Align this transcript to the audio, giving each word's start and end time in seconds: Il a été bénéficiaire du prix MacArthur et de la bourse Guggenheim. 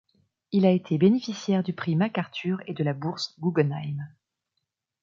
Il 0.51 0.65
a 0.65 0.71
été 0.71 0.97
bénéficiaire 0.97 1.61
du 1.61 1.73
prix 1.73 1.95
MacArthur 1.95 2.59
et 2.65 2.73
de 2.73 2.83
la 2.83 2.93
bourse 2.95 3.35
Guggenheim. 3.39 4.03